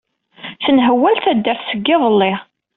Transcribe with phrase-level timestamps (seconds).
[0.63, 2.33] Tenhewwal taddart seg yiḍelli